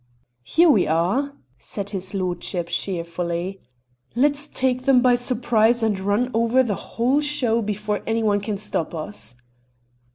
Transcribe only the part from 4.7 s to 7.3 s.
them by surprise and run over the whole